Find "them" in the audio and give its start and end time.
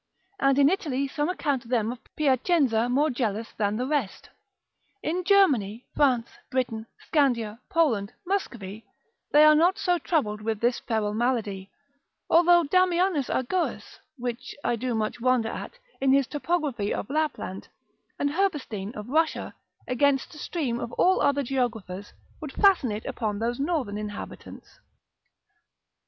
1.69-1.91